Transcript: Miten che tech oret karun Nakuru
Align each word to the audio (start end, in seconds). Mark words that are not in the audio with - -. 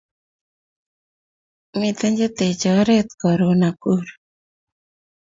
Miten 1.79 2.13
che 2.17 2.27
tech 2.37 2.61
oret 2.79 3.09
karun 3.21 3.57
Nakuru 3.61 4.11